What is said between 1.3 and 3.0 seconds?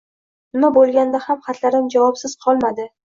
xatlarim javobsiz qolmadi.